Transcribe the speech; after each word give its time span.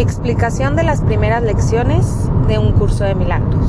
Explicación 0.00 0.76
de 0.76 0.82
las 0.82 1.02
primeras 1.02 1.42
lecciones 1.42 2.30
de 2.48 2.58
un 2.58 2.72
curso 2.72 3.04
de 3.04 3.14
milagros. 3.14 3.66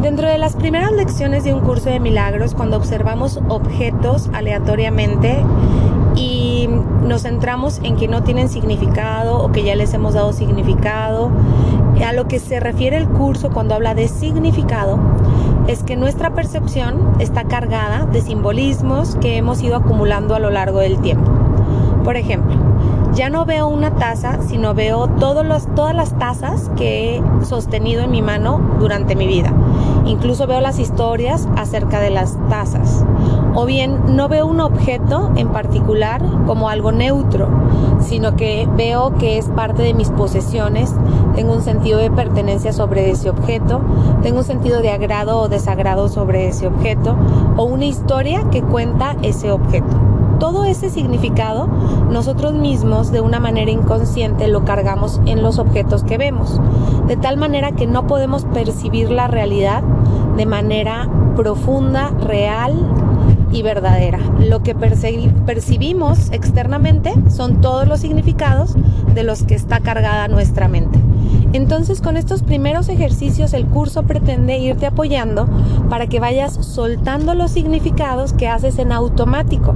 Dentro 0.00 0.26
de 0.26 0.38
las 0.38 0.56
primeras 0.56 0.90
lecciones 0.92 1.44
de 1.44 1.52
un 1.52 1.60
curso 1.60 1.90
de 1.90 2.00
milagros, 2.00 2.54
cuando 2.54 2.78
observamos 2.78 3.38
objetos 3.50 4.30
aleatoriamente 4.32 5.44
y 6.16 6.66
nos 7.02 7.24
centramos 7.24 7.78
en 7.82 7.96
que 7.96 8.08
no 8.08 8.22
tienen 8.22 8.48
significado 8.48 9.44
o 9.44 9.52
que 9.52 9.62
ya 9.64 9.76
les 9.76 9.92
hemos 9.92 10.14
dado 10.14 10.32
significado, 10.32 11.30
a 12.02 12.14
lo 12.14 12.26
que 12.26 12.38
se 12.38 12.60
refiere 12.60 12.96
el 12.96 13.06
curso 13.06 13.50
cuando 13.50 13.74
habla 13.74 13.94
de 13.94 14.08
significado, 14.08 14.98
es 15.66 15.82
que 15.82 15.96
nuestra 15.96 16.30
percepción 16.30 17.16
está 17.18 17.44
cargada 17.44 18.06
de 18.06 18.22
simbolismos 18.22 19.16
que 19.16 19.36
hemos 19.36 19.62
ido 19.62 19.76
acumulando 19.76 20.34
a 20.34 20.38
lo 20.38 20.48
largo 20.48 20.78
del 20.78 21.00
tiempo. 21.00 21.30
Por 22.02 22.16
ejemplo, 22.16 22.63
ya 23.14 23.30
no 23.30 23.44
veo 23.44 23.68
una 23.68 23.92
taza, 23.92 24.38
sino 24.42 24.74
veo 24.74 25.06
todos 25.06 25.46
los, 25.46 25.72
todas 25.74 25.94
las 25.94 26.18
tazas 26.18 26.70
que 26.76 27.16
he 27.16 27.44
sostenido 27.44 28.02
en 28.02 28.10
mi 28.10 28.22
mano 28.22 28.60
durante 28.80 29.14
mi 29.14 29.26
vida. 29.26 29.52
Incluso 30.04 30.46
veo 30.46 30.60
las 30.60 30.80
historias 30.80 31.48
acerca 31.56 32.00
de 32.00 32.10
las 32.10 32.36
tazas. 32.48 33.04
O 33.54 33.66
bien 33.66 34.16
no 34.16 34.28
veo 34.28 34.46
un 34.46 34.60
objeto 34.60 35.30
en 35.36 35.48
particular 35.48 36.22
como 36.46 36.68
algo 36.68 36.90
neutro, 36.90 37.48
sino 38.00 38.34
que 38.34 38.68
veo 38.76 39.14
que 39.14 39.38
es 39.38 39.46
parte 39.46 39.82
de 39.82 39.94
mis 39.94 40.10
posesiones, 40.10 40.92
tengo 41.36 41.52
un 41.54 41.62
sentido 41.62 41.98
de 41.98 42.10
pertenencia 42.10 42.72
sobre 42.72 43.10
ese 43.10 43.30
objeto, 43.30 43.80
tengo 44.22 44.38
un 44.38 44.44
sentido 44.44 44.82
de 44.82 44.90
agrado 44.90 45.38
o 45.38 45.48
desagrado 45.48 46.08
sobre 46.08 46.48
ese 46.48 46.66
objeto, 46.66 47.16
o 47.56 47.62
una 47.62 47.84
historia 47.84 48.44
que 48.50 48.62
cuenta 48.62 49.16
ese 49.22 49.52
objeto 49.52 50.13
todo 50.44 50.66
ese 50.66 50.90
significado 50.90 51.68
nosotros 52.10 52.52
mismos 52.52 53.10
de 53.10 53.22
una 53.22 53.40
manera 53.40 53.70
inconsciente 53.70 54.46
lo 54.46 54.66
cargamos 54.66 55.18
en 55.24 55.42
los 55.42 55.58
objetos 55.58 56.04
que 56.04 56.18
vemos, 56.18 56.60
de 57.06 57.16
tal 57.16 57.38
manera 57.38 57.72
que 57.72 57.86
no 57.86 58.06
podemos 58.06 58.44
percibir 58.52 59.10
la 59.10 59.26
realidad 59.26 59.82
de 60.36 60.44
manera 60.44 61.08
profunda, 61.34 62.10
real 62.10 62.74
y 63.52 63.62
verdadera. 63.62 64.18
Lo 64.38 64.62
que 64.62 64.74
percibimos 64.74 66.30
externamente 66.30 67.14
son 67.30 67.62
todos 67.62 67.88
los 67.88 68.00
significados 68.00 68.74
de 69.14 69.22
los 69.22 69.44
que 69.44 69.54
está 69.54 69.80
cargada 69.80 70.28
nuestra 70.28 70.68
mente. 70.68 70.98
Entonces 71.54 72.00
con 72.00 72.16
estos 72.16 72.42
primeros 72.42 72.88
ejercicios 72.88 73.54
el 73.54 73.66
curso 73.66 74.02
pretende 74.02 74.58
irte 74.58 74.86
apoyando 74.86 75.48
para 75.88 76.08
que 76.08 76.18
vayas 76.18 76.52
soltando 76.52 77.34
los 77.34 77.52
significados 77.52 78.32
que 78.32 78.48
haces 78.48 78.78
en 78.80 78.90
automático 78.90 79.74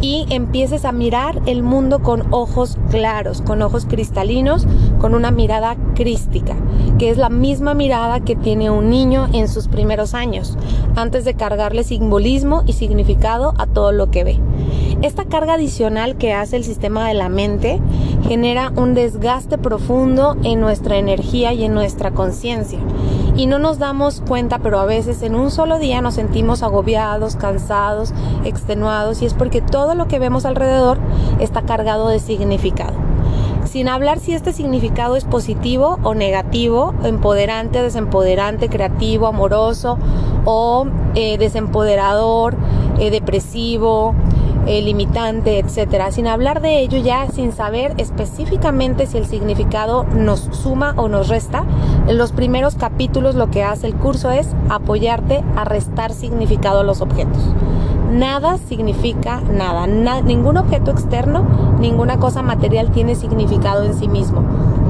y 0.00 0.26
empieces 0.30 0.84
a 0.84 0.92
mirar 0.92 1.40
el 1.46 1.62
mundo 1.62 2.00
con 2.00 2.32
ojos 2.32 2.78
claros, 2.90 3.42
con 3.42 3.62
ojos 3.62 3.86
cristalinos, 3.86 4.66
con 5.00 5.14
una 5.14 5.30
mirada 5.30 5.76
crística, 5.94 6.56
que 6.98 7.10
es 7.10 7.18
la 7.18 7.30
misma 7.30 7.74
mirada 7.74 8.20
que 8.20 8.36
tiene 8.36 8.70
un 8.70 8.90
niño 8.90 9.28
en 9.32 9.48
sus 9.48 9.68
primeros 9.68 10.14
años, 10.14 10.56
antes 10.96 11.24
de 11.24 11.34
cargarle 11.34 11.84
simbolismo 11.84 12.62
y 12.66 12.74
significado 12.74 13.54
a 13.58 13.66
todo 13.66 13.92
lo 13.92 14.10
que 14.10 14.24
ve. 14.24 14.40
Esta 15.02 15.24
carga 15.24 15.54
adicional 15.54 16.16
que 16.16 16.32
hace 16.32 16.56
el 16.56 16.64
sistema 16.64 17.08
de 17.08 17.14
la 17.14 17.28
mente 17.28 17.80
genera 18.26 18.72
un 18.76 18.94
desgaste 18.94 19.58
profundo 19.58 20.36
en 20.44 20.60
nuestra 20.60 20.96
energía 20.96 21.52
y 21.52 21.64
en 21.64 21.74
nuestra 21.74 22.12
conciencia. 22.12 22.78
Y 23.36 23.46
no 23.46 23.58
nos 23.58 23.78
damos 23.78 24.22
cuenta, 24.26 24.60
pero 24.60 24.78
a 24.78 24.84
veces 24.84 25.22
en 25.22 25.34
un 25.34 25.50
solo 25.50 25.78
día 25.78 26.00
nos 26.00 26.14
sentimos 26.14 26.62
agobiados, 26.62 27.36
cansados, 27.36 28.12
extenuados 28.44 29.22
y 29.22 29.26
es 29.26 29.34
porque 29.34 29.60
todo 29.60 29.94
lo 29.94 30.06
que 30.06 30.18
vemos 30.18 30.44
alrededor 30.44 30.98
está 31.40 31.62
cargado 31.62 32.08
de 32.08 32.20
significado. 32.20 32.94
Sin 33.64 33.88
hablar 33.88 34.20
si 34.20 34.34
este 34.34 34.52
significado 34.52 35.16
es 35.16 35.24
positivo 35.24 35.98
o 36.04 36.14
negativo, 36.14 36.94
empoderante, 37.02 37.82
desempoderante, 37.82 38.68
creativo, 38.68 39.26
amoroso 39.26 39.98
o 40.44 40.86
eh, 41.16 41.38
desempoderador, 41.38 42.54
eh, 43.00 43.10
depresivo, 43.10 44.14
eh, 44.66 44.80
limitante, 44.82 45.58
etcétera, 45.58 46.10
sin 46.10 46.26
hablar 46.26 46.60
de 46.60 46.80
ello 46.80 46.98
ya 46.98 47.26
sin 47.28 47.52
saber 47.52 47.94
específicamente 47.98 49.06
si 49.06 49.18
el 49.18 49.26
significado 49.26 50.04
nos 50.04 50.40
suma 50.52 50.94
o 50.96 51.08
nos 51.08 51.28
resta. 51.28 51.64
En 52.06 52.18
los 52.18 52.32
primeros 52.32 52.74
capítulos 52.74 53.34
lo 53.34 53.50
que 53.50 53.62
hace 53.62 53.86
el 53.86 53.94
curso 53.94 54.30
es 54.30 54.48
apoyarte 54.70 55.44
a 55.56 55.64
restar 55.64 56.12
significado 56.12 56.80
a 56.80 56.84
los 56.84 57.00
objetos. 57.00 57.42
Nada 58.10 58.58
significa 58.58 59.40
nada, 59.40 59.86
ningún 60.22 60.56
objeto 60.56 60.92
externo, 60.92 61.44
ninguna 61.80 62.18
cosa 62.18 62.42
material 62.42 62.90
tiene 62.90 63.16
significado 63.16 63.82
en 63.82 63.94
sí 63.94 64.08
mismo. 64.08 64.42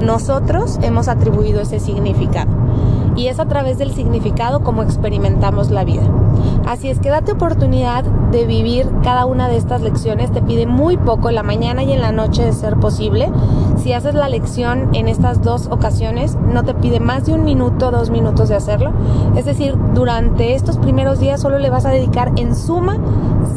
Nosotros 0.03 0.79
hemos 0.83 1.09
atribuido 1.09 1.63
ese 1.63 1.81
significado 1.81 2.53
y 3.17 3.29
es 3.29 3.41
a 3.41 3.47
través 3.47 3.79
del 3.79 3.93
significado 3.93 4.63
como 4.63 4.83
experimentamos 4.83 5.71
la 5.71 5.85
vida. 5.85 6.03
Así 6.67 6.89
es 6.89 6.99
que 6.99 7.11
date 7.11 7.33
oportunidad 7.33 8.05
de 8.05 8.47
vivir 8.47 8.89
cada 9.03 9.27
una 9.27 9.49
de 9.49 9.57
estas 9.57 9.83
lecciones. 9.83 10.33
Te 10.33 10.41
pide 10.41 10.67
muy 10.67 10.97
poco 10.97 11.29
en 11.29 11.35
la 11.35 11.43
mañana 11.43 11.83
y 11.83 11.93
en 11.93 12.01
la 12.01 12.11
noche 12.11 12.45
de 12.45 12.53
ser 12.53 12.77
posible. 12.77 13.31
Si 13.77 13.93
haces 13.93 14.15
la 14.15 14.29
lección 14.29 14.89
en 14.95 15.09
estas 15.09 15.43
dos 15.43 15.67
ocasiones, 15.67 16.37
no 16.37 16.65
te 16.65 16.75
pide 16.75 17.01
más 17.01 17.27
de 17.27 17.35
un 17.35 17.45
minuto, 17.45 17.91
dos 17.91 18.11
minutos 18.11 18.49
de 18.49 18.57
hacerlo. 18.57 18.93
Es 19.37 19.45
decir, 19.45 19.77
durante 19.95 20.55
estos 20.55 20.79
primeros 20.79 21.21
días 21.21 21.41
solo 21.41 21.59
le 21.59 21.69
vas 21.69 21.85
a 21.85 21.91
dedicar 21.91 22.33
en 22.37 22.57
suma 22.57 22.99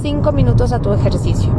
cinco 0.02 0.34
minutos 0.34 0.74
a 0.74 0.80
tu 0.80 0.92
ejercicio. 0.92 1.52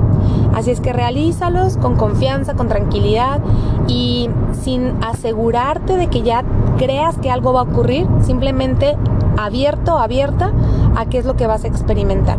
Así 0.55 0.71
es 0.71 0.81
que 0.81 0.93
realízalos 0.93 1.77
con 1.77 1.97
confianza, 1.97 2.55
con 2.55 2.69
tranquilidad 2.69 3.41
y 3.87 4.29
sin 4.63 4.93
asegurarte 5.03 5.97
de 5.97 6.09
que 6.09 6.23
ya 6.23 6.45
creas 6.77 7.17
que 7.19 7.31
algo 7.31 7.53
va 7.53 7.61
a 7.61 7.65
ocurrir, 7.65 8.07
simplemente 8.21 8.97
abierto, 9.37 9.99
abierta 9.99 10.53
a 10.99 11.07
qué 11.07 11.19
es 11.19 11.25
lo 11.25 11.37
que 11.37 11.47
vas 11.47 11.65
a 11.65 11.69
experimentar. 11.69 12.39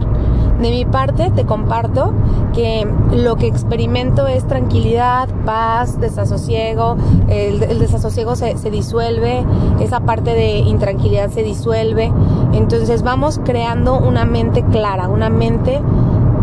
De 0.60 0.70
mi 0.70 0.84
parte, 0.84 1.32
te 1.32 1.46
comparto 1.46 2.14
que 2.54 2.86
lo 3.14 3.38
que 3.38 3.48
experimento 3.48 4.28
es 4.28 4.46
tranquilidad, 4.46 5.30
paz, 5.46 6.02
desasosiego. 6.02 6.98
El, 7.30 7.80
desasosiego 7.80 8.36
se, 8.36 8.58
se, 8.58 8.70
disuelve, 8.70 9.46
esa 9.80 10.02
parte 10.02 10.34
de 10.34 10.58
intranquilidad 10.58 11.30
se 11.30 11.44
disuelve. 11.44 12.12
Entonces 12.52 13.04
vamos 13.04 13.40
creando 13.46 13.98
una 13.98 14.26
mente 14.26 14.62
clara, 14.66 15.08
una 15.08 15.30
mente 15.30 15.82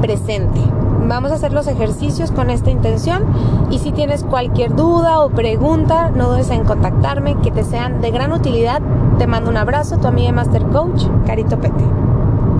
presente. 0.00 0.60
Vamos 1.08 1.30
a 1.30 1.34
hacer 1.34 1.52
los 1.52 1.68
ejercicios 1.68 2.32
con 2.32 2.50
esta 2.50 2.70
intención 2.70 3.24
y 3.70 3.78
si 3.78 3.92
tienes 3.92 4.24
cualquier 4.24 4.74
duda 4.74 5.20
o 5.20 5.30
pregunta, 5.30 6.10
no 6.10 6.30
dudes 6.30 6.50
en 6.50 6.64
contactarme, 6.64 7.36
que 7.42 7.52
te 7.52 7.62
sean 7.62 8.00
de 8.00 8.10
gran 8.10 8.32
utilidad. 8.32 8.82
Te 9.18 9.28
mando 9.28 9.48
un 9.50 9.56
abrazo, 9.56 9.98
tu 9.98 10.08
amiga 10.08 10.32
Master 10.32 10.64
Coach, 10.64 11.04
Carito 11.24 11.60
Pete. 11.60 11.84